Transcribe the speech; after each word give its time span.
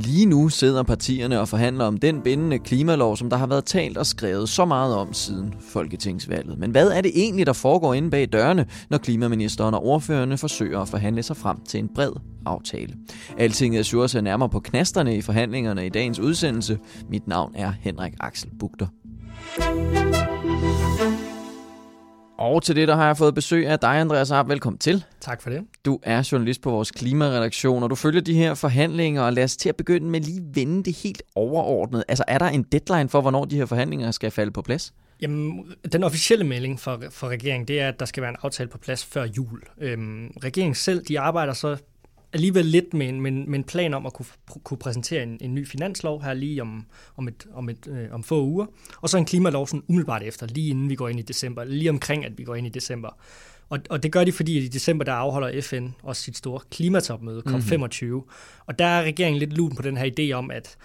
Lige 0.00 0.26
nu 0.26 0.48
sidder 0.48 0.82
partierne 0.82 1.40
og 1.40 1.48
forhandler 1.48 1.84
om 1.84 1.98
den 1.98 2.20
bindende 2.20 2.58
klimalov, 2.58 3.16
som 3.16 3.30
der 3.30 3.36
har 3.36 3.46
været 3.46 3.64
talt 3.64 3.96
og 3.96 4.06
skrevet 4.06 4.48
så 4.48 4.64
meget 4.64 4.96
om 4.96 5.12
siden 5.12 5.54
folketingsvalget. 5.60 6.58
Men 6.58 6.70
hvad 6.70 6.88
er 6.88 7.00
det 7.00 7.12
egentlig, 7.14 7.46
der 7.46 7.52
foregår 7.52 7.94
inde 7.94 8.10
bag 8.10 8.28
dørene, 8.32 8.66
når 8.90 8.98
klimaministeren 8.98 9.74
og 9.74 9.84
ordførerne 9.84 10.38
forsøger 10.38 10.80
at 10.80 10.88
forhandle 10.88 11.22
sig 11.22 11.36
frem 11.36 11.56
til 11.68 11.80
en 11.80 11.88
bred 11.94 12.12
aftale? 12.46 12.94
Altinget 13.38 13.80
Azure 13.80 14.08
ser 14.08 14.20
nærmere 14.20 14.48
på 14.48 14.60
knasterne 14.60 15.16
i 15.16 15.20
forhandlingerne 15.20 15.86
i 15.86 15.88
dagens 15.88 16.18
udsendelse. 16.18 16.78
Mit 17.08 17.28
navn 17.28 17.52
er 17.54 17.72
Henrik 17.80 18.12
Axel 18.20 18.50
Bugter. 18.58 18.86
Og 22.40 22.62
til 22.62 22.76
det, 22.76 22.88
der 22.88 22.96
har 22.96 23.06
jeg 23.06 23.16
fået 23.16 23.34
besøg 23.34 23.66
af 23.66 23.78
dig, 23.78 24.00
Andreas 24.00 24.30
Arp. 24.30 24.48
Velkommen 24.48 24.78
til. 24.78 25.04
Tak 25.20 25.42
for 25.42 25.50
det. 25.50 25.62
Du 25.84 26.00
er 26.02 26.28
journalist 26.32 26.62
på 26.62 26.70
vores 26.70 26.90
klimaredaktion, 26.90 27.82
og 27.82 27.90
du 27.90 27.94
følger 27.94 28.20
de 28.20 28.34
her 28.34 28.54
forhandlinger, 28.54 29.22
og 29.22 29.32
lad 29.32 29.44
os 29.44 29.56
til 29.56 29.68
at 29.68 29.76
begynde 29.76 30.06
med 30.06 30.20
lige 30.20 30.42
vende 30.54 30.82
det 30.84 30.96
helt 30.96 31.22
overordnet. 31.34 32.04
Altså, 32.08 32.24
er 32.28 32.38
der 32.38 32.46
en 32.46 32.62
deadline 32.62 33.08
for, 33.08 33.20
hvornår 33.20 33.44
de 33.44 33.56
her 33.56 33.66
forhandlinger 33.66 34.10
skal 34.10 34.30
falde 34.30 34.52
på 34.52 34.62
plads? 34.62 34.94
Jamen, 35.22 35.64
den 35.92 36.04
officielle 36.04 36.44
melding 36.46 36.80
for, 36.80 37.02
for 37.10 37.28
regeringen, 37.28 37.68
det 37.68 37.80
er, 37.80 37.88
at 37.88 38.00
der 38.00 38.06
skal 38.06 38.20
være 38.20 38.30
en 38.30 38.36
aftale 38.42 38.68
på 38.68 38.78
plads 38.78 39.04
før 39.04 39.26
jul. 39.36 39.62
Øhm, 39.80 40.30
regeringen 40.44 40.74
selv, 40.74 41.04
de 41.08 41.20
arbejder 41.20 41.52
så 41.52 41.76
alligevel 42.32 42.64
lidt 42.64 42.94
med 42.94 43.08
en, 43.08 43.20
med 43.20 43.32
en, 43.32 43.50
med 43.50 43.58
en 43.58 43.64
plan 43.64 43.94
om 43.94 44.06
at 44.06 44.12
kunne, 44.12 44.26
kunne 44.64 44.78
præsentere 44.78 45.22
en, 45.22 45.38
en 45.40 45.54
ny 45.54 45.66
finanslov 45.66 46.22
her 46.22 46.34
lige 46.34 46.62
om, 46.62 46.86
om, 47.16 47.28
et, 47.28 47.46
om, 47.52 47.68
et, 47.68 47.86
øh, 47.88 48.08
om 48.12 48.22
få 48.22 48.44
uger, 48.44 48.66
og 49.00 49.08
så 49.08 49.18
en 49.18 49.24
klimalov 49.24 49.66
sådan 49.66 49.82
umiddelbart 49.88 50.22
efter, 50.22 50.46
lige 50.46 50.70
inden 50.70 50.88
vi 50.88 50.94
går 50.94 51.08
ind 51.08 51.18
i 51.18 51.22
december, 51.22 51.64
lige 51.64 51.90
omkring 51.90 52.24
at 52.24 52.38
vi 52.38 52.44
går 52.44 52.54
ind 52.54 52.66
i 52.66 52.70
december. 52.70 53.08
Og, 53.68 53.78
og 53.90 54.02
det 54.02 54.12
gør 54.12 54.24
de, 54.24 54.32
fordi 54.32 54.58
i 54.58 54.68
december, 54.68 55.04
der 55.04 55.12
afholder 55.12 55.60
FN 55.62 55.88
også 56.02 56.22
sit 56.22 56.36
store 56.36 56.60
klimatopmøde, 56.70 57.42
COP25, 57.48 58.04
mm-hmm. 58.04 58.20
og 58.66 58.78
der 58.78 58.84
er 58.84 59.02
regeringen 59.02 59.38
lidt 59.38 59.52
lun 59.52 59.76
på 59.76 59.82
den 59.82 59.96
her 59.96 60.10
idé 60.18 60.32
om, 60.32 60.50
at 60.50 60.76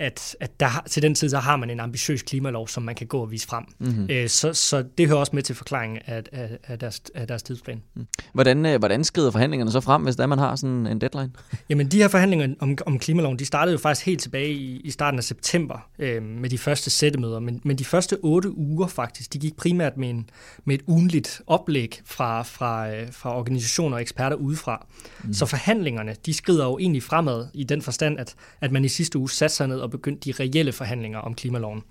at, 0.00 0.36
at 0.40 0.60
der, 0.60 0.84
til 0.86 1.02
den 1.02 1.14
tid, 1.14 1.28
så 1.28 1.38
har 1.38 1.56
man 1.56 1.70
en 1.70 1.80
ambitiøs 1.80 2.22
klimalov, 2.22 2.68
som 2.68 2.82
man 2.82 2.94
kan 2.94 3.06
gå 3.06 3.20
og 3.20 3.30
vise 3.30 3.46
frem. 3.46 3.64
Mm-hmm. 3.78 4.06
Øh, 4.10 4.28
så, 4.28 4.52
så 4.52 4.84
det 4.98 5.08
hører 5.08 5.18
også 5.18 5.32
med 5.34 5.42
til 5.42 5.54
forklaringen 5.54 5.98
af, 6.06 6.22
af, 6.32 6.58
af, 6.64 6.78
deres, 6.78 7.02
af 7.14 7.26
deres 7.26 7.42
tidsplan. 7.42 7.82
Mm. 7.94 8.06
Hvordan, 8.32 8.66
øh, 8.66 8.78
hvordan 8.78 9.04
skrider 9.04 9.30
forhandlingerne 9.30 9.72
så 9.72 9.80
frem, 9.80 10.02
hvis 10.02 10.16
der 10.16 10.26
man 10.26 10.38
har 10.38 10.56
sådan 10.56 10.86
en 10.86 11.00
deadline? 11.00 11.30
Jamen, 11.68 11.88
de 11.88 11.96
her 11.96 12.08
forhandlinger 12.08 12.54
om, 12.60 12.78
om 12.86 12.98
klimaloven, 12.98 13.38
de 13.38 13.44
startede 13.44 13.72
jo 13.72 13.78
faktisk 13.78 14.06
helt 14.06 14.20
tilbage 14.20 14.52
i, 14.52 14.80
i 14.80 14.90
starten 14.90 15.18
af 15.18 15.24
september 15.24 15.88
øh, 15.98 16.22
med 16.22 16.50
de 16.50 16.58
første 16.58 16.90
sættemøder, 16.90 17.40
men, 17.40 17.60
men 17.64 17.78
de 17.78 17.84
første 17.84 18.16
otte 18.22 18.56
uger 18.56 18.86
faktisk, 18.86 19.32
de 19.32 19.38
gik 19.38 19.56
primært 19.56 19.96
med, 19.96 20.10
en, 20.10 20.30
med 20.64 20.74
et 20.74 20.82
ugenligt 20.86 21.42
oplæg 21.46 22.00
fra, 22.04 22.42
fra, 22.42 22.90
øh, 22.90 23.12
fra 23.12 23.38
organisationer 23.38 23.96
og 23.96 24.02
eksperter 24.02 24.36
udefra. 24.36 24.86
Mm. 25.24 25.32
Så 25.32 25.46
forhandlingerne, 25.46 26.16
de 26.26 26.34
skrider 26.34 26.64
jo 26.64 26.78
egentlig 26.78 27.02
fremad 27.02 27.46
i 27.54 27.64
den 27.64 27.82
forstand, 27.82 28.18
at, 28.18 28.34
at 28.60 28.72
man 28.72 28.84
i 28.84 28.88
sidste 28.88 29.18
uge 29.18 29.30
satte 29.30 29.56
sig 29.56 29.68
ned 29.68 29.78
og 29.78 29.89
begyndt 29.90 30.24
de 30.24 30.32
reelle 30.32 30.72
forhandlinger 30.72 31.20
om 31.20 31.34
klimaloven. 31.34 31.82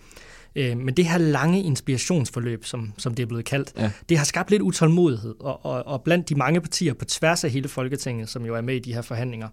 Øh, 0.56 0.78
men 0.78 0.94
det 0.94 1.06
her 1.06 1.18
lange 1.18 1.64
inspirationsforløb, 1.64 2.66
som, 2.66 2.94
som 2.98 3.14
det 3.14 3.24
er 3.24 3.28
blevet 3.28 3.46
kaldt, 3.46 3.74
ja. 3.78 3.92
det 4.10 4.18
har 4.18 4.26
skabt 4.26 4.52
lidt 4.52 4.62
utålmodighed, 4.62 5.36
og, 5.40 5.66
og, 5.66 5.88
og 5.88 6.04
blandt 6.04 6.30
de 6.30 6.36
mange 6.36 6.62
partier 6.62 6.94
på 6.94 7.06
tværs 7.06 7.44
af 7.44 7.52
hele 7.52 7.68
Folketinget, 7.68 8.30
som 8.30 8.46
jo 8.46 8.56
er 8.56 8.62
med 8.62 8.76
i 8.76 8.80
de 8.80 8.94
her 8.94 9.02
forhandlinger, 9.02 9.48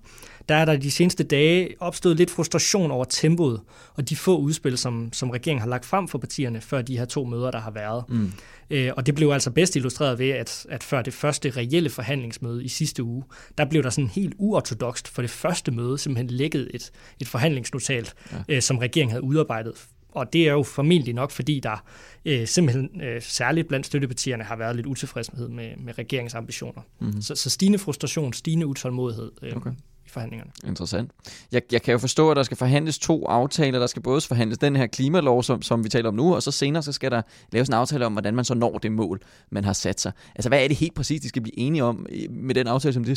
der 0.48 0.54
er 0.54 0.64
der 0.64 0.76
de 0.76 0.90
seneste 0.90 1.24
dage 1.24 1.74
opstået 1.80 2.16
lidt 2.16 2.30
frustration 2.30 2.90
over 2.90 3.04
tempoet, 3.04 3.60
og 3.94 4.08
de 4.08 4.16
få 4.16 4.38
udspil, 4.38 4.78
som, 4.78 5.12
som 5.12 5.30
regeringen 5.30 5.60
har 5.60 5.68
lagt 5.68 5.84
frem 5.86 6.08
for 6.08 6.18
partierne, 6.18 6.60
før 6.60 6.82
de 6.82 6.98
her 6.98 7.04
to 7.04 7.24
møder, 7.24 7.50
der 7.50 7.60
har 7.60 7.70
været. 7.70 8.04
Mm. 8.08 8.32
Øh, 8.70 8.92
og 8.96 9.06
det 9.06 9.14
blev 9.14 9.30
altså 9.30 9.50
bedst 9.50 9.76
illustreret 9.76 10.18
ved, 10.18 10.30
at, 10.30 10.66
at 10.68 10.82
før 10.82 11.02
det 11.02 11.14
første 11.14 11.50
reelle 11.50 11.90
forhandlingsmøde 11.90 12.64
i 12.64 12.68
sidste 12.68 13.02
uge, 13.02 13.24
der 13.58 13.64
blev 13.64 13.82
der 13.82 13.90
sådan 13.90 14.08
helt 14.08 14.34
uortodokst 14.38 15.08
for 15.08 15.22
det 15.22 15.30
første 15.30 15.70
møde 15.70 15.98
simpelthen 15.98 16.36
lægget 16.36 16.70
et, 16.74 16.90
et 17.20 17.28
forhandlingsnotat, 17.28 18.14
ja. 18.32 18.36
øh, 18.48 18.62
som 18.62 18.78
regeringen 18.78 19.10
havde 19.10 19.24
udarbejdet 19.24 19.74
og 20.16 20.32
det 20.32 20.48
er 20.48 20.52
jo 20.52 20.62
formentlig 20.62 21.14
nok, 21.14 21.30
fordi 21.30 21.60
der 21.60 21.84
øh, 22.24 22.46
simpelthen 22.46 23.00
øh, 23.00 23.22
særligt 23.22 23.68
blandt 23.68 23.86
støttepartierne 23.86 24.44
har 24.44 24.56
været 24.56 24.76
lidt 24.76 24.86
utilfredshed 24.86 25.48
med, 25.48 25.70
med 25.76 25.98
regeringsambitioner. 25.98 26.82
Mm-hmm. 27.00 27.22
Så, 27.22 27.34
så 27.34 27.50
stigende 27.50 27.78
frustration, 27.78 28.32
stigende 28.32 28.66
utålmodighed 28.66 29.30
øh, 29.42 29.56
okay. 29.56 29.70
i 30.06 30.08
forhandlingerne. 30.08 30.50
Interessant. 30.66 31.10
Jeg, 31.52 31.62
jeg 31.72 31.82
kan 31.82 31.92
jo 31.92 31.98
forstå, 31.98 32.30
at 32.30 32.36
der 32.36 32.42
skal 32.42 32.56
forhandles 32.56 32.98
to 32.98 33.26
aftaler. 33.26 33.78
Der 33.78 33.86
skal 33.86 34.02
både 34.02 34.20
forhandles 34.20 34.58
den 34.58 34.76
her 34.76 34.86
klimalov, 34.86 35.42
som, 35.42 35.62
som 35.62 35.84
vi 35.84 35.88
taler 35.88 36.08
om 36.08 36.14
nu, 36.14 36.34
og 36.34 36.42
så 36.42 36.50
senere 36.50 36.82
så 36.82 36.92
skal 36.92 37.10
der 37.10 37.22
laves 37.52 37.68
en 37.68 37.74
aftale 37.74 38.06
om, 38.06 38.12
hvordan 38.12 38.34
man 38.34 38.44
så 38.44 38.54
når 38.54 38.78
det 38.78 38.92
mål, 38.92 39.20
man 39.50 39.64
har 39.64 39.72
sat 39.72 40.00
sig. 40.00 40.12
Altså, 40.34 40.48
hvad 40.48 40.64
er 40.64 40.68
det 40.68 40.76
helt 40.76 40.94
præcis, 40.94 41.20
de 41.20 41.28
skal 41.28 41.42
blive 41.42 41.58
enige 41.58 41.84
om 41.84 42.06
med 42.30 42.54
den 42.54 42.66
aftale, 42.66 42.92
som 42.92 43.04
de 43.04 43.16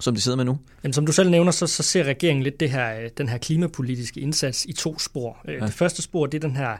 som 0.00 0.14
de 0.14 0.20
sidder 0.20 0.36
med 0.36 0.44
nu? 0.44 0.58
Jamen, 0.84 0.92
som 0.92 1.06
du 1.06 1.12
selv 1.12 1.30
nævner, 1.30 1.52
så, 1.52 1.66
så 1.66 1.82
ser 1.82 2.04
regeringen 2.04 2.42
lidt 2.42 2.60
det 2.60 2.70
her, 2.70 3.00
øh, 3.00 3.10
den 3.18 3.28
her 3.28 3.38
klimapolitiske 3.38 4.20
indsats 4.20 4.64
i 4.64 4.72
to 4.72 4.98
spor. 4.98 5.36
Øh, 5.48 5.54
ja. 5.54 5.66
Det 5.66 5.74
første 5.74 6.02
spor, 6.02 6.26
det 6.26 6.44
er 6.44 6.48
den 6.48 6.56
her 6.56 6.76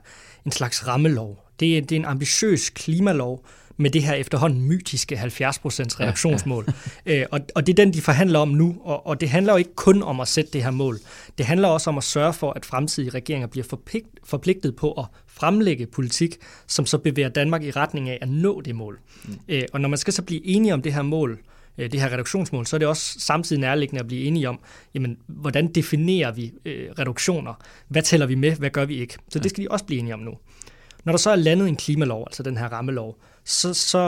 en 0.47 0.53
slags 0.53 0.87
rammelov. 0.87 1.45
Det 1.61 1.79
er, 1.79 1.81
det 1.81 1.93
er 1.93 1.97
en 1.97 2.05
ambitiøs 2.05 2.71
klimalov, 2.71 3.45
med 3.81 3.91
det 3.91 4.03
her 4.03 4.15
efterhånden 4.15 4.63
mytiske 4.63 5.15
70% 5.15 5.21
reduktionsmål. 6.01 6.65
Ja. 6.67 6.73
Øh, 7.07 7.27
og, 7.31 7.41
og 7.55 7.67
det 7.67 7.73
er 7.73 7.85
den, 7.85 7.93
de 7.95 8.01
forhandler 8.01 8.39
om 8.39 8.49
nu, 8.49 8.77
og, 8.85 9.07
og 9.07 9.21
det 9.21 9.29
handler 9.29 9.53
jo 9.53 9.57
ikke 9.57 9.75
kun 9.75 10.03
om 10.03 10.21
at 10.21 10.29
sætte 10.29 10.51
det 10.53 10.63
her 10.63 10.71
mål. 10.71 10.99
Det 11.39 11.47
handler 11.47 11.69
også 11.69 11.91
om 11.91 11.99
at 11.99 12.05
sørge 12.05 12.33
for, 12.33 12.53
at 12.53 12.67
fremtidige 12.67 13.11
regeringer 13.11 13.47
bliver 13.47 13.65
forpligt, 13.65 14.07
forpligtet 14.25 14.77
på 14.77 14.93
at 14.93 15.05
fremlægge 15.27 15.87
politik, 15.87 16.37
som 16.67 16.87
så 16.87 16.99
bevæger 16.99 17.29
Danmark 17.29 17.63
i 17.63 17.71
retning 17.71 18.09
af 18.09 18.19
at 18.21 18.29
nå 18.29 18.61
det 18.61 18.75
mål. 18.75 18.99
Mm. 19.25 19.39
Og 19.73 19.81
når 19.81 19.89
man 19.89 19.99
skal 19.99 20.13
så 20.13 20.23
blive 20.23 20.47
enige 20.47 20.75
om 20.75 20.83
det 20.83 20.95
her 20.95 21.03
mål, 21.03 21.31
Øh, 21.33 21.39
det 21.79 22.01
her 22.01 22.13
reduktionsmål, 22.13 22.67
så 22.67 22.77
er 22.77 22.79
det 22.79 22.89
også 22.89 23.21
samtidig 23.21 23.61
nærliggende 23.61 24.01
at 24.01 24.07
blive 24.07 24.25
enige 24.25 24.49
om, 24.49 24.59
jamen, 24.95 25.19
hvordan 25.27 25.73
definerer 25.73 26.33
vi 26.33 26.53
øh, 26.65 26.91
reduktioner? 26.99 27.55
Hvad 27.89 28.03
tæller 28.03 28.27
vi 28.27 28.35
med? 28.35 28.53
Hvad 28.53 28.71
gør 28.71 28.85
vi 28.85 28.97
ikke? 28.97 29.17
Så 29.29 29.39
det 29.39 29.51
skal 29.51 29.65
de 29.65 29.69
også 29.71 29.85
blive 29.85 29.99
enige 29.99 30.15
om 30.15 30.21
nu. 30.21 30.33
Når 31.05 31.13
der 31.13 31.19
så 31.19 31.31
er 31.31 31.37
landet 31.37 31.69
en 31.69 31.77
klimalov, 31.77 32.25
altså 32.27 32.43
den 32.43 32.57
her 32.57 32.69
rammelov, 32.69 33.19
så, 33.45 33.75
så, 33.75 33.99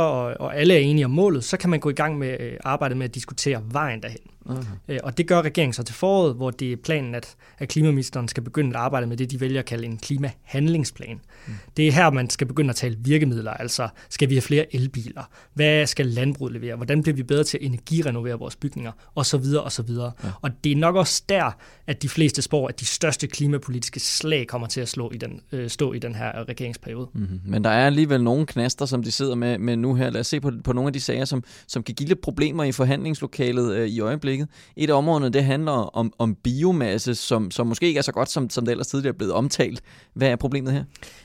og 0.40 0.56
alle 0.56 0.74
er 0.74 0.78
enige 0.78 1.04
om 1.04 1.10
målet, 1.10 1.44
så 1.44 1.56
kan 1.56 1.70
man 1.70 1.80
gå 1.80 1.90
i 1.90 1.92
gang 1.92 2.18
med 2.18 2.36
øh, 2.40 2.52
arbejdet 2.64 2.96
med 2.96 3.04
at 3.04 3.14
diskutere 3.14 3.62
vejen 3.72 4.02
derhen. 4.02 4.29
Uh-huh. 4.58 4.98
Og 5.02 5.18
det 5.18 5.26
gør 5.26 5.42
regeringen 5.42 5.72
så 5.72 5.82
til 5.82 5.94
foråret, 5.94 6.34
hvor 6.34 6.50
det 6.50 6.72
er 6.72 6.76
planen, 6.76 7.14
at, 7.14 7.36
at 7.58 7.68
klimaministeren 7.68 8.28
skal 8.28 8.42
begynde 8.42 8.70
at 8.70 8.76
arbejde 8.76 9.06
med 9.06 9.16
det, 9.16 9.30
de 9.30 9.40
vælger 9.40 9.58
at 9.58 9.66
kalde 9.66 9.86
en 9.86 9.98
klimahandlingsplan. 9.98 11.20
Mm. 11.46 11.52
Det 11.76 11.88
er 11.88 11.92
her, 11.92 12.10
man 12.10 12.30
skal 12.30 12.46
begynde 12.46 12.70
at 12.70 12.76
tale 12.76 12.96
virkemidler, 13.00 13.50
altså 13.50 13.88
skal 14.08 14.28
vi 14.28 14.34
have 14.34 14.42
flere 14.42 14.74
elbiler? 14.74 15.22
Hvad 15.54 15.86
skal 15.86 16.06
landbruget 16.06 16.52
levere? 16.52 16.76
Hvordan 16.76 17.02
bliver 17.02 17.16
vi 17.16 17.22
bedre 17.22 17.44
til 17.44 17.58
at 17.58 17.64
energirenovere 17.64 18.38
vores 18.38 18.56
bygninger? 18.56 18.92
Og 19.14 19.26
så 19.26 19.38
videre, 19.38 19.62
og 19.62 19.72
så 19.72 19.82
videre. 19.82 20.12
Ja. 20.24 20.28
Og 20.42 20.50
det 20.64 20.72
er 20.72 20.76
nok 20.76 20.96
også 20.96 21.22
der, 21.28 21.50
at 21.86 22.02
de 22.02 22.08
fleste 22.08 22.42
spår, 22.42 22.68
at 22.68 22.80
de 22.80 22.86
største 22.86 23.26
klimapolitiske 23.26 24.00
slag 24.00 24.46
kommer 24.46 24.66
til 24.66 24.80
at 24.80 24.88
slå 24.88 25.10
i 25.10 25.16
den, 25.16 25.40
øh, 25.52 25.70
stå 25.70 25.92
i 25.92 25.98
den 25.98 26.14
her 26.14 26.48
regeringsperiode. 26.48 27.08
Mm-hmm. 27.14 27.40
Men 27.44 27.64
der 27.64 27.70
er 27.70 27.86
alligevel 27.86 28.22
nogle 28.22 28.46
knaster, 28.46 28.86
som 28.86 29.02
de 29.02 29.10
sidder 29.10 29.34
med, 29.34 29.58
med 29.58 29.76
nu 29.76 29.94
her. 29.94 30.10
Lad 30.10 30.20
os 30.20 30.26
se 30.26 30.40
på, 30.40 30.52
på 30.64 30.72
nogle 30.72 30.88
af 30.88 30.92
de 30.92 31.00
sager, 31.00 31.24
som, 31.24 31.44
som 31.66 31.82
kan 31.82 31.94
give 31.94 32.08
lidt 32.08 32.20
problemer 32.20 32.64
i 32.64 32.72
forhandlingslokalet 32.72 33.74
øh, 33.76 33.88
i 33.88 34.00
øjeblikket 34.00 34.39
øjeblikket. 34.40 34.48
Et 34.76 34.90
af 34.90 34.94
områderne, 34.94 35.30
det 35.30 35.44
handler 35.44 35.72
om, 35.72 36.12
om 36.18 36.34
biomasse, 36.34 37.14
som, 37.14 37.50
som 37.50 37.66
måske 37.66 37.86
ikke 37.86 37.98
er 37.98 38.02
så 38.02 38.12
godt, 38.12 38.30
som, 38.30 38.50
som 38.50 38.64
det 38.64 38.72
ellers 38.72 38.86
tidligere 38.86 39.14
er 39.14 39.18
blevet 39.18 39.34
omtalt. 39.34 39.82
Hvad 40.14 40.28
er 40.28 40.36
problemet 40.36 40.72
her? 40.72 40.84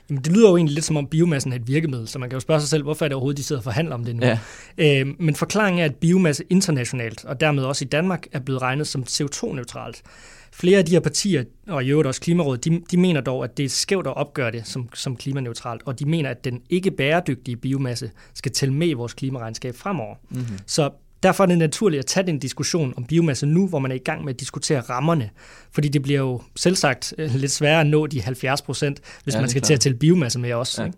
Jamen, 0.10 0.24
det 0.24 0.34
lyder 0.34 0.50
jo 0.50 0.58
egentlig 0.58 0.74
lidt 0.74 0.86
som 0.86 0.98
om 0.98 1.08
biomassen 1.08 1.52
er 1.52 1.56
et 1.56 1.68
virkemiddel, 1.68 2.08
så 2.08 2.20
man 2.20 2.30
kan 2.30 2.36
jo 2.36 2.40
spørge 2.40 2.60
sig 2.60 2.70
selv, 2.70 2.84
hvorfor 2.84 3.06
er 3.06 3.10
det 3.10 3.16
overhovedet, 3.16 3.38
de 3.38 3.44
sidder 3.44 3.60
og 3.60 3.64
forhandler 3.64 3.96
om 3.96 4.06
det 4.06 4.16
nu? 4.16 4.26
Ja. 4.26 4.40
Øh, 4.78 5.08
men 5.20 5.36
forklaringen 5.36 5.82
er, 5.82 5.86
at 5.86 5.96
biomasse 5.96 6.44
internationalt, 6.50 7.26
og 7.26 7.40
dermed 7.40 7.64
også 7.64 7.86
i 7.86 7.88
Danmark, 7.88 8.28
er 8.32 8.40
blevet 8.40 8.62
regnet 8.62 8.88
som 8.88 9.04
CO2-neutralt. 9.10 10.02
Flere 10.54 10.80
af 10.80 10.86
de 10.86 10.92
her 10.92 11.00
partier, 11.00 11.44
og 11.68 11.84
i 11.84 11.90
øvrigt 11.90 12.08
også 12.08 12.22
Klimarådet, 12.22 12.66
de, 12.66 12.82
de 12.92 12.98
mener 12.98 13.22
dog, 13.22 13.44
at 13.44 13.58
det 13.58 13.66
er 13.66 13.70
skævt 13.70 14.08
at 14.08 14.18
opgøre 14.18 14.52
det 14.52 14.68
som, 14.68 14.90
som 14.94 15.16
klimaneutralt, 15.16 15.82
og 15.86 16.00
de 16.00 16.06
mener, 16.06 16.30
at 16.30 16.44
den 16.44 16.62
ikke 16.70 16.92
bæredygtige 16.92 17.58
biomasse 17.58 18.12
skal 18.34 18.52
tælle 18.52 18.74
med 18.74 18.88
i 18.88 18.94
vores 18.94 19.14
klimaregnskab 19.14 19.76
fremover. 19.76 20.16
Mm-hmm. 20.30 20.58
Så 20.66 20.90
Derfor 21.26 21.44
er 21.44 21.48
det 21.48 21.58
naturligt 21.58 22.00
at 22.00 22.06
tage 22.06 22.28
den 22.28 22.40
diskussion 22.40 22.94
om 22.98 23.06
biomasse 23.06 23.46
nu, 23.46 23.68
hvor 23.68 23.80
man 23.80 23.92
er 23.92 23.96
i 23.96 24.06
gang 24.06 24.24
med 24.24 24.34
at 24.34 24.40
diskutere 24.40 24.80
rammerne. 24.80 25.30
Fordi 25.72 25.88
det 25.88 26.02
bliver 26.02 26.20
jo 26.20 26.42
selvsagt 26.56 27.14
øh, 27.18 27.36
lidt 27.36 27.52
sværere 27.52 27.82
at 27.82 27.88
nå 27.88 28.08
de 28.08 28.22
70 28.22 28.62
procent, 28.62 29.00
hvis 29.24 29.36
ja, 29.36 29.40
man 29.40 29.50
skal 29.50 29.62
til 29.62 29.74
at 29.74 29.80
tælle 29.80 29.98
biomasse 29.98 30.40
med 30.40 30.54
også. 30.54 30.84
Ja. 30.84 30.90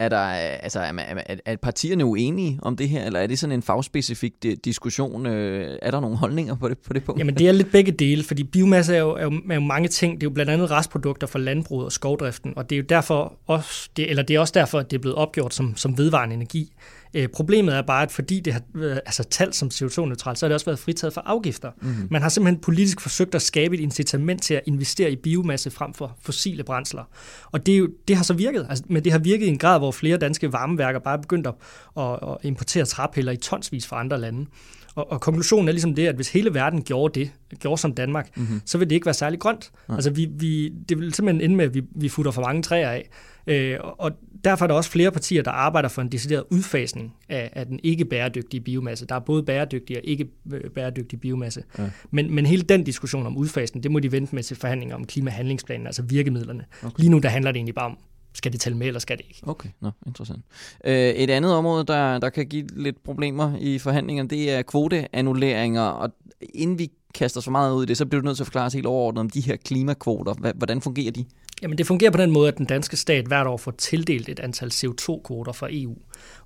Er, 0.00 0.08
der, 0.08 0.18
altså, 0.18 0.80
er, 0.80 0.92
er, 1.26 1.36
er 1.46 1.56
partierne 1.56 2.04
uenige 2.04 2.58
om 2.62 2.76
det 2.76 2.88
her, 2.88 3.04
eller 3.04 3.20
er 3.20 3.26
det 3.26 3.38
sådan 3.38 3.54
en 3.54 3.62
fagspecifik 3.62 4.32
diskussion? 4.64 5.26
Øh, 5.26 5.78
er 5.82 5.90
der 5.90 6.00
nogle 6.00 6.16
holdninger 6.16 6.54
på 6.54 6.68
det, 6.68 6.78
på 6.78 6.92
det 6.92 7.04
punkt? 7.04 7.18
Jamen 7.18 7.34
det 7.34 7.48
er 7.48 7.52
lidt 7.52 7.72
begge 7.72 7.92
dele, 7.92 8.24
fordi 8.24 8.44
biomasse 8.44 8.94
er 8.94 8.98
jo, 8.98 9.10
er, 9.10 9.22
jo, 9.22 9.32
er 9.50 9.54
jo 9.54 9.60
mange 9.60 9.88
ting. 9.88 10.14
Det 10.14 10.22
er 10.22 10.30
jo 10.30 10.34
blandt 10.34 10.52
andet 10.52 10.70
restprodukter 10.70 11.26
fra 11.26 11.38
landbruget 11.38 11.84
og 11.84 11.92
skovdriften, 11.92 12.52
og 12.56 12.70
det 12.70 12.76
er 12.76 12.80
jo 12.80 12.86
derfor 12.88 13.38
også, 13.46 13.90
det, 13.96 14.10
eller 14.10 14.22
det 14.22 14.36
er 14.36 14.40
også 14.40 14.52
derfor, 14.56 14.78
at 14.78 14.90
det 14.90 14.96
er 14.96 15.00
blevet 15.00 15.16
opgjort 15.16 15.54
som, 15.54 15.76
som 15.76 15.98
vedvarende 15.98 16.34
energi. 16.34 16.72
Øh, 17.16 17.28
problemet 17.28 17.74
er 17.74 17.82
bare, 17.82 18.02
at 18.02 18.10
fordi 18.10 18.40
det 18.40 18.52
har 18.52 18.62
altså, 19.06 19.24
talt 19.24 19.54
som 19.54 19.68
CO2-neutralt, 19.68 20.38
så 20.38 20.46
har 20.46 20.48
det 20.48 20.54
også 20.54 20.66
været 20.66 20.78
fritaget 20.78 21.14
for 21.14 21.20
afgifter. 21.20 21.70
Mm-hmm. 21.82 22.08
Man 22.10 22.22
har 22.22 22.28
simpelthen 22.28 22.60
politisk 22.60 23.00
forsøgt 23.00 23.34
at 23.34 23.42
skabe 23.42 23.74
et 23.74 23.80
incitament 23.80 24.42
til 24.42 24.54
at 24.54 24.62
investere 24.66 25.10
i 25.10 25.16
biomasse 25.16 25.70
frem 25.70 25.94
for 25.94 26.16
fossile 26.22 26.64
brændsler. 26.64 27.04
Og 27.52 27.66
det, 27.66 27.74
er 27.74 27.78
jo, 27.78 27.88
det 28.08 28.16
har 28.16 28.24
så 28.24 28.34
virket, 28.34 28.66
altså, 28.68 28.84
men 28.88 29.04
det 29.04 29.12
har 29.12 29.18
virket 29.18 29.46
i 29.46 29.48
en 29.48 29.58
grad, 29.58 29.78
hvor 29.78 29.90
flere 29.90 30.16
danske 30.16 30.52
varmeværker 30.52 30.98
bare 30.98 31.16
er 31.16 31.20
begyndt 31.22 31.46
at, 31.46 31.54
at, 31.98 32.12
at 32.22 32.36
importere 32.42 32.84
træpiller 32.84 33.32
i 33.32 33.36
tonsvis 33.36 33.86
fra 33.86 34.00
andre 34.00 34.20
lande. 34.20 34.46
Og, 34.94 35.12
og 35.12 35.20
konklusionen 35.20 35.68
er 35.68 35.72
ligesom 35.72 35.94
det, 35.94 36.06
at 36.06 36.14
hvis 36.14 36.28
hele 36.28 36.54
verden 36.54 36.82
gjorde 36.82 37.20
det, 37.20 37.30
gjorde 37.58 37.80
som 37.80 37.94
Danmark, 37.94 38.36
mm-hmm. 38.36 38.60
så 38.66 38.78
vil 38.78 38.90
det 38.90 38.94
ikke 38.94 39.06
være 39.06 39.14
særlig 39.14 39.40
grønt. 39.40 39.70
Ja. 39.88 39.94
Altså 39.94 40.10
vi, 40.10 40.28
vi, 40.30 40.68
det 40.68 40.98
vil 40.98 41.14
simpelthen 41.14 41.44
ende 41.44 41.56
med, 41.56 41.64
at 41.64 41.74
vi, 41.74 41.82
vi 41.94 42.08
futter 42.08 42.32
for 42.32 42.42
mange 42.42 42.62
træer 42.62 42.90
af. 42.90 43.08
Øh, 43.46 43.78
og 43.82 44.12
derfor 44.44 44.64
er 44.64 44.66
der 44.66 44.74
også 44.74 44.90
flere 44.90 45.10
partier, 45.10 45.42
der 45.42 45.50
arbejder 45.50 45.88
for 45.88 46.02
en 46.02 46.12
decideret 46.12 46.44
udfasning 46.50 47.14
af, 47.28 47.50
af 47.52 47.66
den 47.66 47.80
ikke 47.82 48.04
bæredygtige 48.04 48.60
biomasse. 48.60 49.06
Der 49.06 49.14
er 49.14 49.18
både 49.18 49.42
bæredygtig 49.42 49.96
og 49.96 50.02
ikke 50.04 50.28
øh, 50.52 50.70
bæredygtig 50.70 51.20
biomasse. 51.20 51.62
Ja. 51.78 51.90
Men, 52.10 52.34
men 52.34 52.46
hele 52.46 52.62
den 52.62 52.84
diskussion 52.84 53.26
om 53.26 53.36
udfasning, 53.36 53.82
det 53.82 53.90
må 53.90 53.98
de 53.98 54.12
vente 54.12 54.34
med 54.34 54.42
til 54.42 54.56
forhandlinger 54.56 54.94
om 54.94 55.04
klimahandlingsplanen, 55.04 55.86
altså 55.86 56.02
virkemidlerne. 56.02 56.64
Okay. 56.82 57.00
Lige 57.00 57.10
nu 57.10 57.18
der 57.18 57.28
handler 57.28 57.52
det 57.52 57.58
egentlig 57.58 57.74
bare 57.74 57.86
om, 57.86 57.98
skal 58.34 58.52
det 58.52 58.60
tælle 58.60 58.78
med, 58.78 58.86
eller 58.86 59.00
skal 59.00 59.18
det 59.18 59.24
ikke? 59.28 59.40
Okay, 59.48 59.68
Nå, 59.80 59.90
interessant. 60.06 60.44
Øh, 60.84 60.94
et 60.94 61.30
andet 61.30 61.54
område, 61.54 61.84
der, 61.84 62.18
der 62.18 62.30
kan 62.30 62.46
give 62.46 62.66
lidt 62.76 63.04
problemer 63.04 63.56
i 63.60 63.78
forhandlingerne, 63.78 64.28
det 64.28 64.50
er 64.50 64.62
kvoteannulleringer, 64.62 65.82
og 65.82 66.10
inden 66.54 66.78
vi 66.78 66.90
kaster 67.16 67.40
så 67.40 67.50
meget 67.50 67.74
ud 67.74 67.82
i 67.82 67.86
det, 67.86 67.96
så 67.96 68.06
bliver 68.06 68.22
du 68.22 68.26
nødt 68.26 68.36
til 68.36 68.42
at 68.42 68.46
forklare 68.46 68.66
os 68.66 68.72
helt 68.72 68.86
overordnet 68.86 69.20
om 69.20 69.30
de 69.30 69.40
her 69.40 69.56
klimakvoter. 69.56 70.52
Hvordan 70.54 70.80
fungerer 70.80 71.12
de? 71.12 71.24
Jamen 71.62 71.78
det 71.78 71.86
fungerer 71.86 72.10
på 72.10 72.18
den 72.18 72.30
måde, 72.30 72.48
at 72.48 72.58
den 72.58 72.66
danske 72.66 72.96
stat 72.96 73.26
hvert 73.26 73.46
år 73.46 73.56
får 73.56 73.70
tildelt 73.70 74.28
et 74.28 74.40
antal 74.40 74.68
CO2-kvoter 74.68 75.52
fra 75.52 75.68
EU. 75.70 75.96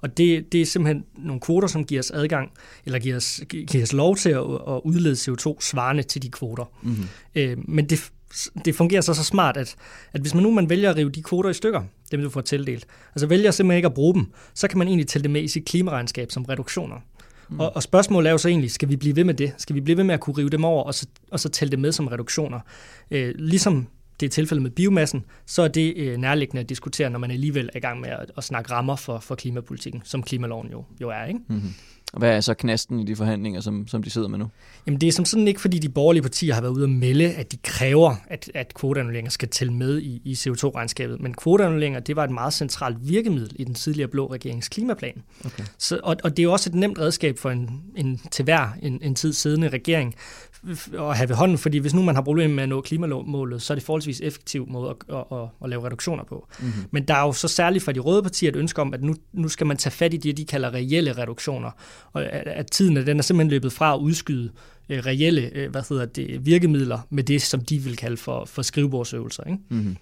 Og 0.01 0.17
det, 0.17 0.53
det 0.53 0.61
er 0.61 0.67
simpelthen 0.67 1.05
nogle 1.19 1.41
kvoter, 1.41 1.69
som 1.69 1.85
giver 1.85 1.99
os 1.99 2.11
adgang, 2.11 2.51
eller 2.85 2.99
giver 2.99 3.17
os, 3.17 3.41
giver 3.49 3.83
os 3.83 3.93
lov 3.93 4.17
til 4.17 4.31
at, 4.31 4.41
at 4.41 4.81
udlede 4.85 5.15
CO2 5.15 5.57
svarende 5.61 6.03
til 6.03 6.23
de 6.23 6.31
kvoter. 6.31 6.65
Mm-hmm. 6.83 7.09
Øh, 7.35 7.59
men 7.69 7.89
det, 7.89 8.11
det 8.65 8.75
fungerer 8.75 9.01
så 9.01 9.15
så 9.15 9.25
smart, 9.25 9.57
at, 9.57 9.77
at 10.13 10.21
hvis 10.21 10.35
man 10.35 10.43
nu 10.43 10.51
man 10.51 10.71
vælger 10.71 10.91
at 10.91 10.97
rive 10.97 11.11
de 11.11 11.23
kvoter 11.23 11.51
i 11.51 11.55
stykker, 11.55 11.83
dem 12.11 12.23
du 12.23 12.31
får 12.31 12.41
tildelt, 12.41 12.87
altså 13.15 13.27
vælger 13.27 13.51
simpelthen 13.51 13.77
ikke 13.77 13.87
at 13.87 13.95
bruge 13.95 14.15
dem, 14.15 14.27
så 14.55 14.69
kan 14.69 14.79
man 14.79 14.89
egentlig 14.89 15.07
tælle 15.07 15.23
det 15.23 15.31
med 15.31 15.43
i 15.43 15.49
sit 15.49 15.65
klimaregnskab 15.65 16.31
som 16.31 16.45
reduktioner. 16.45 16.97
Mm. 17.51 17.61
Og, 17.61 17.77
og 17.77 17.83
spørgsmålet 17.83 18.29
er 18.29 18.33
jo 18.33 18.39
så 18.39 18.49
egentlig, 18.49 18.71
skal 18.71 18.89
vi 18.89 18.97
blive 18.97 19.17
ved 19.17 19.25
med 19.25 19.35
det? 19.35 19.53
Skal 19.59 19.77
vi 19.77 19.81
blive 19.81 19.97
ved 19.97 20.05
med 20.05 20.15
at 20.15 20.21
kunne 20.21 20.39
rive 20.39 20.51
dem 20.51 20.65
over, 20.65 20.83
og 20.83 20.95
så, 20.95 21.07
og 21.31 21.41
så 21.41 21.49
tælle 21.49 21.71
det 21.71 21.79
med 21.79 21.93
som 21.93 22.07
reduktioner? 22.07 22.61
Øh, 23.11 23.35
ligesom 23.39 23.87
det 24.21 24.27
er 24.27 24.31
tilfældet 24.31 24.63
med 24.63 24.71
biomassen, 24.71 25.25
så 25.47 25.63
er 25.63 25.69
det 25.69 25.95
øh, 25.97 26.17
nærliggende 26.17 26.61
at 26.61 26.69
diskutere, 26.69 27.11
når 27.11 27.19
man 27.19 27.31
alligevel 27.31 27.71
er 27.73 27.77
i 27.77 27.81
gang 27.81 28.01
med 28.01 28.09
at, 28.11 28.31
at 28.37 28.45
snakke 28.45 28.73
rammer 28.73 28.97
for, 28.97 29.19
for 29.19 29.35
klimapolitikken, 29.35 30.03
som 30.05 30.23
klimaloven 30.23 30.69
jo, 30.71 30.85
jo 31.01 31.09
er. 31.09 31.25
Ikke? 31.25 31.41
Mm-hmm. 31.49 31.75
Hvad 32.17 32.37
er 32.37 32.41
så 32.41 32.55
knasten 32.55 33.01
i 33.01 33.05
de 33.05 33.17
forhandlinger, 33.17 33.61
som, 33.61 33.89
som 33.89 34.03
de 34.03 34.11
sidder 34.11 34.29
med 34.29 34.39
nu? 34.39 34.51
Jamen 34.87 35.01
det 35.01 35.07
er 35.07 35.13
som 35.13 35.25
sådan 35.25 35.49
ikke, 35.49 35.61
fordi 35.61 35.79
de 35.79 35.89
borgerlige 35.89 36.23
partier 36.23 36.55
har 36.55 36.61
været 36.61 36.73
ude 36.73 36.85
at 36.85 36.91
melde, 36.91 37.33
at 37.33 37.53
de 37.53 37.57
kræver, 37.57 38.15
at, 38.27 38.51
at 38.55 38.75
kvoteannulleringer 38.75 39.31
skal 39.31 39.49
tælle 39.49 39.73
med 39.73 40.01
i, 40.01 40.23
i 40.25 40.33
CO2-regnskabet. 40.33 41.21
Men 41.21 41.35
kvoteannulleringer, 41.35 42.01
det 42.01 42.17
var 42.17 42.25
et 42.25 42.31
meget 42.31 42.53
centralt 42.53 42.97
virkemiddel 43.01 43.53
i 43.57 43.65
den 43.65 43.75
tidligere 43.75 44.09
blå 44.09 44.33
regerings 44.33 44.69
klimaplan. 44.69 45.23
Okay. 45.45 45.65
Så, 45.79 46.01
og, 46.03 46.17
og 46.25 46.37
det 46.37 46.45
er 46.45 46.49
også 46.49 46.71
et 46.71 46.75
nemt 46.75 46.99
redskab 46.99 47.39
for 47.39 47.51
en, 47.51 47.83
en 47.97 48.21
til 48.31 48.45
hver 48.45 48.69
en, 48.83 48.99
en 49.03 49.15
tid 49.15 49.33
siddende 49.33 49.69
regering 49.69 50.15
at 50.99 51.17
have 51.17 51.29
ved 51.29 51.37
hånden, 51.37 51.59
fordi 51.59 51.79
hvis 51.79 51.95
nu 51.95 52.03
man 52.03 52.15
har 52.15 52.23
problemer 52.23 52.55
med 52.55 52.63
at 52.63 52.69
nå 52.69 52.81
klimamålet, 52.81 53.63
så 53.63 53.73
er 53.73 53.75
det 53.75 53.85
forholdsvis 53.85 54.21
effektiv 54.21 54.67
måde 54.69 54.91
at, 54.91 55.17
at, 55.17 55.39
at, 55.39 55.49
at 55.65 55.71
lave 55.71 55.85
reduktioner 55.87 56.25
på. 56.25 56.49
Mm-hmm. 56.61 56.85
Men 56.91 57.09
der 57.09 57.15
er 57.15 57.23
jo 57.23 57.33
så 57.33 57.49
særligt 57.49 57.85
fra 57.85 57.93
de 57.93 58.01
røde 58.01 58.23
partier 58.23 58.49
et 58.49 58.57
ønske 58.57 58.81
om, 58.81 58.95
at 58.95 59.03
nu, 59.03 59.15
nu 59.33 59.49
skal 59.49 59.67
man 59.67 59.77
tage 59.77 59.93
fat 59.93 60.15
i 60.15 60.17
det, 60.17 60.37
de 60.37 60.45
kalder 60.45 60.75
reelle 60.75 61.13
reduktioner, 61.13 61.71
og 62.13 62.23
at, 62.23 62.49
at 62.49 62.71
tiden 62.71 62.97
den 62.97 63.19
er 63.19 63.23
simpelthen 63.23 63.51
løbet 63.51 63.73
fra 63.73 63.95
at 63.95 63.99
udskyde 63.99 64.51
øh, 64.89 64.99
reelle 64.99 65.51
øh, 65.55 65.71
hvad 65.71 65.83
hedder 65.89 66.07
det, 66.07 66.47
virkemidler 66.47 66.99
med 67.11 67.25
det, 67.25 67.43
som 67.43 67.61
de 67.61 67.79
vil 67.79 67.97
kalde 67.97 68.17
for, 68.17 68.45
for 68.45 68.63
skrivebordsøvelser. 68.63 69.45
Ikke? 69.45 69.59
Mm-hmm. 69.69 69.97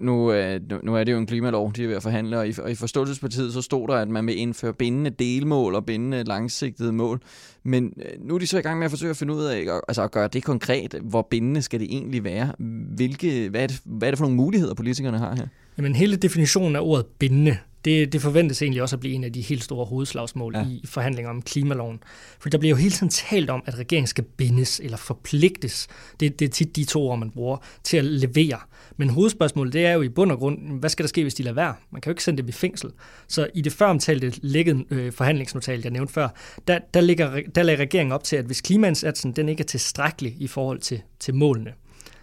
Nu, 0.00 0.32
øh, 0.32 0.60
nu, 0.70 0.78
nu 0.82 0.96
er 0.96 1.04
det 1.04 1.12
jo 1.12 1.18
en 1.18 1.26
klimalov, 1.26 1.72
de 1.72 1.82
er 1.82 1.86
ved 1.86 1.96
at 1.96 2.02
forhandle, 2.02 2.38
og 2.38 2.48
i, 2.48 2.54
og 2.62 2.70
i 2.70 2.74
forståelsespartiet 2.74 3.52
så 3.52 3.62
stod 3.62 3.88
der, 3.88 3.94
at 3.94 4.08
man 4.08 4.26
vil 4.26 4.38
indføre 4.38 4.72
bindende 4.72 5.10
delmål 5.10 5.74
og 5.74 5.86
bindende 5.86 6.24
langsigtede 6.24 6.92
mål. 6.92 7.20
Men 7.62 7.92
øh, 7.96 8.28
nu 8.28 8.34
er 8.34 8.38
de 8.38 8.46
så 8.46 8.58
i 8.58 8.62
gang 8.62 8.78
med 8.78 8.84
at 8.84 8.90
forsøge 8.90 9.10
at 9.10 9.16
finde 9.16 9.34
ud 9.34 9.44
af, 9.44 9.66
altså 9.88 10.02
at 10.02 10.10
gøre 10.10 10.28
det 10.28 10.44
konkret. 10.44 10.94
Hvor 11.02 11.26
bindende 11.30 11.62
skal 11.62 11.80
det 11.80 11.88
egentlig 11.90 12.24
være? 12.24 12.52
Hvilke, 12.96 13.48
hvad, 13.48 13.62
er 13.62 13.66
det, 13.66 13.80
hvad 13.84 14.08
er 14.08 14.10
det 14.10 14.18
for 14.18 14.24
nogle 14.24 14.36
muligheder, 14.36 14.74
politikerne 14.74 15.18
har 15.18 15.34
her? 15.34 15.46
Jamen 15.78 15.94
hele 15.94 16.16
definitionen 16.16 16.76
af 16.76 16.80
ordet 16.80 17.06
bindende, 17.06 17.56
det, 17.84 18.12
det 18.12 18.22
forventes 18.22 18.62
egentlig 18.62 18.82
også 18.82 18.96
at 18.96 19.00
blive 19.00 19.14
en 19.14 19.24
af 19.24 19.32
de 19.32 19.40
helt 19.40 19.64
store 19.64 19.86
hovedslagsmål 19.86 20.56
ja. 20.56 20.66
i 20.66 20.82
forhandlinger 20.84 21.30
om 21.30 21.42
klimaloven. 21.42 22.02
For 22.38 22.48
der 22.48 22.58
bliver 22.58 22.70
jo 22.70 22.76
hele 22.76 22.90
tiden 22.90 23.08
talt 23.08 23.50
om, 23.50 23.62
at 23.66 23.78
regeringen 23.78 24.06
skal 24.06 24.24
bindes 24.24 24.80
eller 24.80 24.96
forpligtes. 24.96 25.88
Det, 26.20 26.38
det 26.38 26.44
er 26.44 26.50
tit 26.50 26.76
de 26.76 26.84
to 26.84 27.02
ord, 27.08 27.18
man 27.18 27.30
bruger, 27.30 27.56
til 27.82 27.96
at 27.96 28.04
levere. 28.04 28.58
Men 28.96 29.10
hovedspørgsmålet 29.10 29.72
det 29.72 29.86
er 29.86 29.92
jo 29.92 30.02
i 30.02 30.08
bund 30.08 30.32
og 30.32 30.38
grund, 30.38 30.78
hvad 30.78 30.90
skal 30.90 31.02
der 31.02 31.08
ske, 31.08 31.22
hvis 31.22 31.34
de 31.34 31.42
lader 31.42 31.54
være? 31.54 31.74
Man 31.90 32.00
kan 32.00 32.10
jo 32.10 32.12
ikke 32.12 32.24
sende 32.24 32.42
dem 32.42 32.48
i 32.48 32.52
fængsel. 32.52 32.90
Så 33.28 33.48
i 33.54 33.60
det 33.60 33.72
føromtalte 33.72 34.32
lægget 34.42 34.84
øh, 34.90 35.12
forhandlingsnotat, 35.12 35.84
jeg 35.84 35.92
nævnte 35.92 36.12
før, 36.12 36.28
der, 36.68 36.78
der, 36.94 37.00
ligger, 37.00 37.40
der 37.54 37.62
lægger 37.62 37.82
regeringen 37.82 38.12
op 38.12 38.24
til, 38.24 38.36
at 38.36 38.44
hvis 38.44 38.60
klimaindsatsen 38.60 39.32
den 39.32 39.48
ikke 39.48 39.60
er 39.60 39.66
tilstrækkelig 39.66 40.36
i 40.38 40.46
forhold 40.46 40.80
til, 40.80 41.02
til 41.20 41.34
målene, 41.34 41.72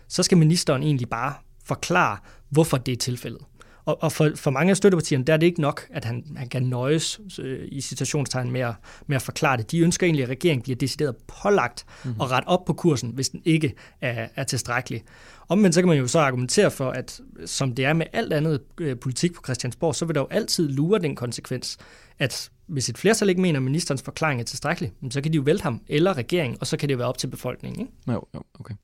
så 0.08 0.24
skal 0.24 0.38
ministeren 0.38 0.84
egentlig 0.84 1.10
bare 1.10 1.34
forklare, 1.66 2.18
hvorfor 2.50 2.78
det 2.78 2.92
er 2.92 2.96
tilfældet. 2.98 3.42
Og, 3.88 4.04
og 4.04 4.12
for, 4.12 4.32
for 4.36 4.52
mange 4.52 4.72
af 4.72 4.78
støttepartierne, 4.78 5.24
der 5.24 5.34
er 5.34 5.38
det 5.38 5.48
ikke 5.48 5.62
nok, 5.62 5.88
at 5.90 6.06
han, 6.06 6.24
han 6.38 6.50
kan 6.50 6.64
nøjes 6.64 7.20
øh, 7.40 7.68
i 7.72 7.82
citationstegn 7.82 8.52
med 8.52 8.62
at, 8.62 8.74
med 9.08 9.16
at 9.16 9.22
forklare 9.22 9.58
det. 9.58 9.72
De 9.72 9.80
ønsker 9.80 10.08
egentlig, 10.08 10.24
at 10.24 10.30
regeringen 10.30 10.64
bliver 10.64 10.76
decideret 10.76 11.16
pålagt 11.42 11.86
mm-hmm. 12.04 12.22
at 12.22 12.32
rette 12.32 12.48
op 12.48 12.66
på 12.66 12.74
kursen, 12.74 13.10
hvis 13.10 13.30
den 13.30 13.42
ikke 13.46 13.74
er, 14.02 14.28
er 14.36 14.44
tilstrækkelig. 14.44 15.04
Omvendt 15.50 15.76
så 15.76 15.82
kan 15.82 15.88
man 15.88 15.98
jo 15.98 16.08
så 16.08 16.20
argumentere 16.20 16.72
for, 16.72 16.92
at 16.92 17.22
som 17.46 17.76
det 17.76 17.86
er 17.86 17.94
med 17.94 18.06
alt 18.14 18.34
andet 18.34 18.62
øh, 18.78 19.00
politik 19.00 19.34
på 19.34 19.42
Christiansborg, 19.46 19.96
så 19.96 20.06
vil 20.06 20.16
der 20.16 20.22
jo 20.22 20.28
altid 20.32 20.70
lure 20.70 21.00
den 21.00 21.16
konsekvens, 21.16 21.78
at 22.20 22.50
hvis 22.68 22.90
et 22.90 22.98
flertal 22.98 23.30
ikke 23.30 23.42
mener, 23.42 23.60
at 23.60 23.64
ministerens 23.64 24.02
forklaring 24.02 24.42
er 24.42 24.46
tilstrækkelig, 24.46 24.92
så 25.10 25.22
kan 25.22 25.32
de 25.32 25.36
jo 25.36 25.42
vælte 25.42 25.64
ham 25.64 25.82
eller 25.88 26.18
regeringen, 26.18 26.58
og 26.62 26.68
så 26.68 26.78
kan 26.78 26.90
det 26.90 26.94
jo 26.94 26.98
være 26.98 27.08
op 27.08 27.18
til 27.18 27.28
befolkningen. 27.28 27.82
Ikke? 27.82 27.92
Jo, 28.08 28.24
jo, 28.36 28.44
okay. 28.60 28.76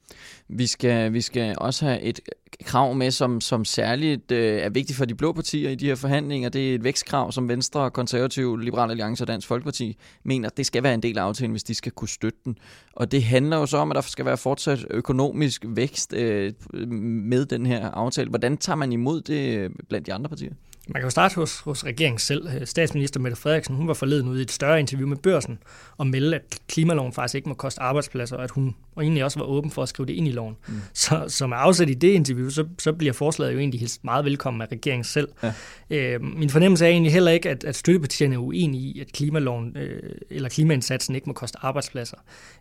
Vi 0.48 0.68
skal, 0.68 1.14
vi 1.14 1.22
skal 1.22 1.56
også 1.58 1.86
have 1.86 2.02
et 2.02 2.20
krav 2.64 2.96
med, 2.96 3.12
som, 3.12 3.42
som 3.42 3.66
særligt 3.66 4.32
øh, 4.32 4.62
er 4.62 4.70
vigtigt 4.70 4.98
for 4.98 5.06
de 5.06 5.16
blå 5.16 5.34
partier 5.34 5.70
i 5.70 5.76
de 5.76 5.86
her 5.86 5.96
forhandlinger. 5.96 6.50
Det 6.50 6.72
er 6.72 6.76
et 6.76 6.84
vækstkrav, 6.84 7.32
som 7.32 7.50
Venstre, 7.50 7.92
Konservative, 7.92 8.64
Liberal 8.64 8.90
Alliance 8.90 9.24
og 9.24 9.28
Dansk 9.28 9.48
Folkeparti 9.48 9.98
mener, 10.24 10.50
det 10.50 10.66
skal 10.66 10.84
være 10.84 10.94
en 10.94 11.04
del 11.04 11.18
af 11.18 11.24
aftalen, 11.24 11.52
hvis 11.52 11.64
de 11.64 11.76
skal 11.76 11.92
kunne 11.92 12.10
støtte 12.10 12.40
den. 12.46 12.58
Og 12.94 13.12
det 13.12 13.24
handler 13.24 13.58
jo 13.58 13.66
så 13.66 13.78
om, 13.78 13.92
at 13.92 13.96
der 13.96 14.02
skal 14.02 14.26
være 14.26 14.38
fortsat 14.38 14.86
økonomisk 14.90 15.66
vækst 15.68 16.14
øh, 16.14 16.54
med 17.00 17.46
den 17.46 17.66
her 17.66 17.90
aftale. 17.90 18.30
Hvordan 18.30 18.58
tager 18.58 18.78
man 18.78 18.92
imod 18.92 19.22
det 19.22 19.58
øh, 19.58 19.70
blandt 19.90 20.08
de 20.08 20.14
andre 20.14 20.30
partier? 20.30 20.54
Man 20.88 20.94
kan 21.02 21.04
jo 21.04 21.10
starte 21.10 21.36
hos, 21.36 21.60
hos 21.60 21.86
regeringen 21.86 22.20
selv. 22.20 22.48
Øh, 22.48 22.68
statsminister 22.68 23.20
Mette 23.20 23.38
Frederiksen 23.38 23.76
hun 23.76 23.88
var 23.88 23.94
forleden 23.94 24.28
ude 24.28 24.40
i 24.40 24.42
et 24.42 24.52
større 24.52 24.80
interview 24.80 25.08
med 25.08 25.18
børsen 25.18 25.60
og 25.98 26.08
melde, 26.08 26.36
at 26.36 26.60
klimaloven 26.68 27.14
faktisk 27.14 27.36
ikke 27.36 27.50
må 27.50 27.56
koste 27.56 27.82
arbejdspladser, 27.82 28.38
og 28.38 28.44
at 28.44 28.52
hun 28.52 28.76
og 28.96 29.04
egentlig 29.04 29.24
også 29.24 29.40
var 29.40 29.46
åben 29.46 29.72
for 29.72 29.84
at 29.84 29.90
skrive 29.90 30.08
det 30.08 30.14
ind 30.14 30.28
i 30.28 30.32
loven. 30.32 30.56
Mm. 30.68 30.74
Så, 30.94 31.26
så 31.28 31.48
med 31.48 31.58
afsæt 31.60 31.90
i 31.90 31.94
det 31.94 32.08
interview, 32.08 32.50
så, 32.50 32.66
så 32.80 32.94
bliver 32.94 33.14
forslaget 33.14 33.54
jo 33.54 33.60
egentlig 33.60 33.80
helt 33.80 34.00
meget 34.04 34.26
velkommen 34.26 34.62
af 34.62 34.68
regeringen 34.72 35.04
selv. 35.04 35.28
Ja. 35.44 35.54
Øh, 35.90 36.22
min 36.22 36.50
fornemmelse 36.50 36.86
er 36.86 36.90
egentlig 36.90 37.14
heller 37.14 37.32
ikke, 37.32 37.50
at, 37.50 37.64
at 37.64 37.76
støttepartierne 37.76 38.36
er 38.36 38.40
uenige 38.40 38.84
i, 38.84 39.00
at 39.00 39.12
klimaloven 39.12 39.78
øh, 39.78 40.16
eller 40.30 40.50
klimaindsatsen 40.50 41.16
ikke 41.16 41.28
må 41.28 41.34
koste 41.34 41.58
arbejdspladser. 41.62 42.18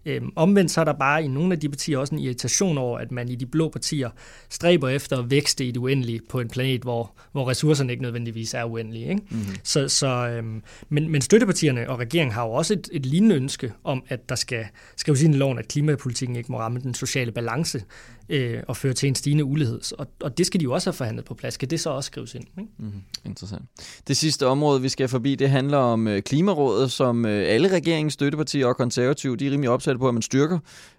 Øh, 0.07 0.23
omvendt 0.37 0.71
så 0.71 0.81
er 0.81 0.85
der 0.85 0.93
bare 0.93 1.25
i 1.25 1.29
nogle 1.29 1.53
af 1.53 1.61
de 1.61 1.69
partier 1.69 1.99
også 1.99 2.15
en 2.15 2.21
irritation 2.21 2.79
over, 2.79 2.99
at 2.99 3.13
man 3.13 3.29
i 3.29 3.35
de 3.35 3.47
blå 3.47 3.69
partier 3.69 4.11
stræber 4.49 4.89
efter 4.89 5.19
at 5.19 5.31
vækste 5.31 5.65
i 5.65 5.71
det 5.71 5.77
uendelige 5.77 6.21
på 6.29 6.41
en 6.41 6.49
planet, 6.49 6.83
hvor, 6.83 7.13
hvor 7.33 7.49
ressourcerne 7.49 7.93
ikke 7.93 8.03
nødvendigvis 8.13 8.55
er 8.55 8.65
uendelige. 8.65 9.09
Ikke? 9.09 9.23
Mm. 9.31 9.39
Så, 9.63 9.89
så, 9.89 10.07
øh, 10.07 10.45
men, 10.89 11.09
men 11.11 11.21
støttepartierne 11.21 11.91
og 11.91 11.99
regeringen 11.99 12.35
har 12.35 12.45
jo 12.45 12.53
også 12.53 12.75
et, 12.75 12.89
et 12.93 13.07
lignende 13.07 13.37
ønske 13.37 13.73
om, 13.85 14.03
at 14.09 14.29
der 14.29 14.35
skal 14.35 14.65
skrives 14.97 15.23
ind 15.23 15.35
i 15.35 15.39
loven, 15.39 15.59
at 15.59 15.69
klimapolitikken 15.69 16.37
ikke 16.37 16.53
må 16.53 16.59
ramme 16.59 16.81
den 16.81 16.95
sociale 16.95 17.33
balance 17.33 17.83
øh, 18.29 18.63
og 18.69 18.77
føre 18.77 18.93
til 18.93 19.07
en 19.09 19.15
stigende 19.15 19.45
ulighed. 19.45 19.81
Og, 19.99 20.07
og 20.21 20.39
det 20.39 20.47
skal 20.47 20.61
de 20.61 20.65
jo 20.65 20.73
også 20.73 20.91
have 20.91 20.97
forhandlet 20.97 21.25
på 21.25 21.35
plads. 21.35 21.55
Skal 21.55 21.71
det 21.71 21.81
så 21.81 21.91
også 21.91 22.07
skrives 22.07 22.35
ind? 22.35 22.45
Ikke? 22.59 22.71
Mm-hmm. 22.79 23.01
Interessant. 23.25 23.63
Det 24.09 24.17
sidste 24.17 24.47
område, 24.47 24.83
vi 24.83 24.89
skal 24.89 25.09
forbi, 25.09 25.35
det 25.35 25.51
handler 25.51 25.79
om 25.79 26.09
øh, 26.09 26.23
Klimarådet, 26.23 26.93
som 26.93 27.27
øh, 27.27 27.45
alle 27.49 27.69
regeringens 27.69 28.15
støttepartier 28.15 28.67
og 28.67 28.77
konservative, 28.77 29.37
de 29.37 29.47
er 29.47 29.51
rimelig 29.51 29.71
opsat 29.71 29.99
på, 29.99 30.09
at 30.09 30.15
man 30.15 30.23
styrker. 30.23 30.59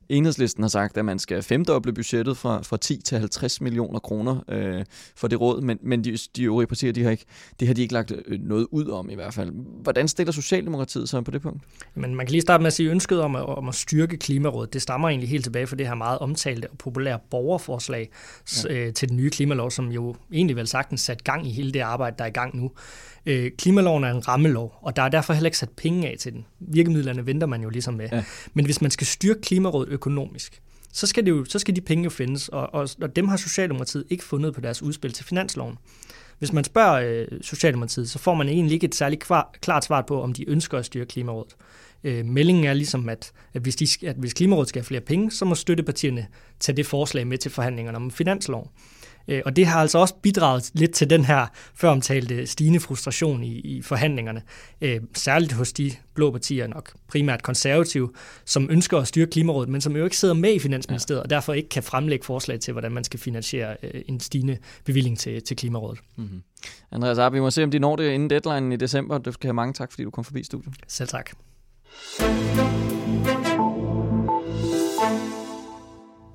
Enhedslisten 0.09 0.63
har 0.63 0.69
sagt, 0.69 0.97
at 0.97 1.05
man 1.05 1.19
skal 1.19 1.43
femdoble 1.43 1.93
budgettet 1.93 2.37
fra, 2.37 2.61
fra 2.61 2.77
10 2.77 3.01
til 3.01 3.17
50 3.19 3.61
millioner 3.61 3.99
kroner 3.99 4.43
øh, 4.49 4.85
for 5.15 5.27
det 5.27 5.41
råd, 5.41 5.61
men, 5.61 5.79
men 5.81 6.03
de, 6.03 6.17
de 6.35 6.43
øvrige 6.43 6.67
partier, 6.67 6.91
de 6.91 7.03
har 7.03 7.11
ikke, 7.11 7.25
det 7.59 7.67
har 7.67 7.75
de 7.75 7.81
ikke 7.81 7.93
lagt 7.93 8.11
øh, 8.25 8.39
noget 8.39 8.67
ud 8.71 8.87
om 8.87 9.09
i 9.09 9.15
hvert 9.15 9.33
fald. 9.33 9.51
Hvordan 9.83 10.07
stiller 10.07 10.33
Socialdemokratiet 10.33 11.09
sig 11.09 11.23
på 11.23 11.31
det 11.31 11.41
punkt? 11.41 11.63
Men 11.95 12.15
man 12.15 12.25
kan 12.25 12.31
lige 12.31 12.41
starte 12.41 12.61
med 12.61 12.67
at 12.67 12.73
sige, 12.73 12.89
at 12.89 12.91
ønsket 12.91 13.21
om 13.21 13.35
at, 13.35 13.45
om 13.45 13.67
at 13.67 13.75
styrke 13.75 14.17
Klimarådet, 14.17 14.73
det 14.73 14.81
stammer 14.81 15.09
egentlig 15.09 15.29
helt 15.29 15.43
tilbage 15.43 15.67
fra 15.67 15.75
det 15.75 15.87
her 15.87 15.95
meget 15.95 16.19
omtalte 16.19 16.69
og 16.69 16.77
populære 16.77 17.19
borgerforslag 17.29 18.09
ja. 18.65 18.73
øh, 18.73 18.93
til 18.93 19.09
den 19.09 19.17
nye 19.17 19.29
klimalov, 19.29 19.71
som 19.71 19.91
jo 19.91 20.15
egentlig 20.31 20.55
vel 20.55 20.67
sagtens 20.67 21.01
sat 21.01 21.23
gang 21.23 21.47
i 21.47 21.51
hele 21.51 21.71
det 21.71 21.79
arbejde, 21.79 22.15
der 22.17 22.23
er 22.23 22.29
i 22.29 22.31
gang 22.31 22.55
nu. 22.57 22.71
Øh, 23.25 23.51
klimaloven 23.57 24.03
er 24.03 24.11
en 24.11 24.27
rammelov, 24.27 24.73
og 24.81 24.95
der 24.95 25.01
er 25.01 25.09
derfor 25.09 25.33
heller 25.33 25.47
ikke 25.47 25.57
sat 25.57 25.69
penge 25.69 26.07
af 26.07 26.15
til 26.19 26.33
den. 26.33 26.45
Virkemidlerne 26.59 27.25
venter 27.25 27.47
man 27.47 27.61
jo 27.61 27.69
ligesom 27.69 27.93
med. 27.93 28.09
Ja. 28.11 28.23
Men 28.53 28.65
hvis 28.65 28.81
man 28.81 28.91
skal 28.91 29.07
styrke 29.07 29.41
Klimarådet 29.41 29.89
økonomisk, 29.89 30.61
så 30.93 31.07
skal, 31.07 31.25
det 31.25 31.31
jo, 31.31 31.45
så 31.45 31.59
skal 31.59 31.75
de 31.75 31.81
penge 31.81 32.03
jo 32.03 32.09
findes, 32.09 32.49
og, 32.49 32.73
og, 32.73 32.89
og 33.01 33.15
dem 33.15 33.27
har 33.27 33.37
Socialdemokratiet 33.37 34.05
ikke 34.09 34.23
fundet 34.23 34.53
på 34.53 34.61
deres 34.61 34.81
udspil 34.81 35.13
til 35.13 35.25
finansloven. 35.25 35.77
Hvis 36.39 36.53
man 36.53 36.63
spørger 36.63 37.25
øh, 37.31 37.39
Socialdemokratiet, 37.41 38.09
så 38.09 38.19
får 38.19 38.33
man 38.33 38.49
egentlig 38.49 38.73
ikke 38.73 38.87
et 38.87 38.95
særligt 38.95 39.21
kvar, 39.21 39.55
klart 39.61 39.85
svar 39.85 40.01
på, 40.01 40.21
om 40.21 40.33
de 40.33 40.49
ønsker 40.49 40.77
at 40.77 40.85
styre 40.85 41.05
Klimarådet. 41.05 41.55
Øh, 42.03 42.25
meldingen 42.25 42.63
er 42.65 42.73
ligesom, 42.73 43.09
at, 43.09 43.31
at, 43.53 43.61
hvis 43.61 43.75
de, 43.75 43.87
at 44.07 44.15
hvis 44.15 44.33
Klimarådet 44.33 44.69
skal 44.69 44.79
have 44.79 44.85
flere 44.85 45.01
penge, 45.01 45.31
så 45.31 45.45
må 45.45 45.55
støttepartierne 45.55 46.27
tage 46.59 46.75
det 46.75 46.85
forslag 46.85 47.27
med 47.27 47.37
til 47.37 47.51
forhandlingerne 47.51 47.97
om 47.97 48.11
finansloven. 48.11 48.67
Øh, 49.27 49.41
og 49.45 49.55
det 49.55 49.65
har 49.65 49.81
altså 49.81 49.97
også 49.97 50.15
bidraget 50.21 50.71
lidt 50.73 50.91
til 50.91 51.09
den 51.09 51.25
her 51.25 51.47
føromtalte 51.75 52.47
stigende 52.47 52.79
frustration 52.79 53.43
i, 53.43 53.59
i 53.59 53.81
forhandlingerne, 53.81 54.41
øh, 54.81 55.01
særligt 55.13 55.53
hos 55.53 55.73
de 55.73 55.91
blå 56.13 56.31
partier, 56.31 56.67
nok 56.67 56.93
primært 57.07 57.43
konservative, 57.43 58.09
som 58.45 58.67
ønsker 58.71 58.97
at 58.97 59.07
styre 59.07 59.27
Klimarådet, 59.27 59.69
men 59.69 59.81
som 59.81 59.95
jo 59.95 60.03
ikke 60.03 60.17
sidder 60.17 60.33
med 60.33 60.53
i 60.53 60.59
Finansministeriet, 60.59 61.19
ja. 61.19 61.23
og 61.23 61.29
derfor 61.29 61.53
ikke 61.53 61.69
kan 61.69 61.83
fremlægge 61.83 62.25
forslag 62.25 62.59
til, 62.59 62.71
hvordan 62.71 62.91
man 62.91 63.03
skal 63.03 63.19
finansiere 63.19 63.77
øh, 63.83 64.01
en 64.07 64.19
stigende 64.19 64.57
bevilling 64.85 65.19
til, 65.19 65.43
til 65.43 65.57
Klimarådet. 65.57 65.99
Mm-hmm. 66.15 66.43
Andreas 66.91 67.17
Arp, 67.17 67.33
vi 67.33 67.39
må 67.39 67.51
se, 67.51 67.63
om 67.63 67.71
de 67.71 67.79
når 67.79 67.95
det 67.95 68.11
inden 68.11 68.29
deadline 68.29 68.73
i 68.73 68.77
december. 68.77 69.17
Det 69.17 69.33
skal 69.33 69.47
have 69.47 69.53
mange 69.53 69.73
tak, 69.73 69.91
fordi 69.91 70.03
du 70.03 70.11
kom 70.11 70.23
forbi 70.23 70.43
studiet. 70.43 70.75
Selv 70.87 71.09
tak. 71.09 71.31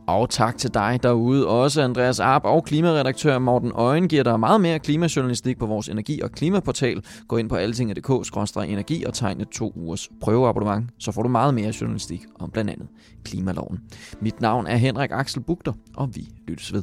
Og 0.09 0.31
tak 0.31 0.59
til 0.59 0.75
dig 0.75 1.01
derude 1.03 1.47
også, 1.47 1.83
Andreas 1.83 2.21
Arp 2.21 2.45
og 2.45 2.65
klimaredaktør 2.65 3.39
Morten 3.39 3.73
Øjen 3.75 4.09
giver 4.09 4.23
dig 4.23 4.41
meget 4.41 4.61
mere 4.61 4.79
klimajournalistik 4.79 5.59
på 5.59 5.67
vores 5.67 5.89
energi- 5.89 6.23
og 6.23 6.33
klimaportal. 6.33 7.05
Gå 7.29 7.37
ind 7.37 7.49
på 7.49 7.55
alting.dk-energi 7.55 9.05
og 9.05 9.15
tegne 9.15 9.45
to 9.45 9.73
ugers 9.77 10.09
prøveabonnement, 10.21 10.91
så 10.99 11.13
får 11.13 11.23
du 11.23 11.29
meget 11.29 11.55
mere 11.55 11.73
journalistik 11.81 12.21
om 12.39 12.51
blandt 12.51 12.71
andet 12.71 12.89
klimaloven. 13.25 13.79
Mit 14.21 14.41
navn 14.41 14.67
er 14.67 14.77
Henrik 14.77 15.11
Axel 15.13 15.43
Bugter, 15.43 15.73
og 15.97 16.17
vi 16.17 16.29
lyttes 16.49 16.73
ved. 16.73 16.83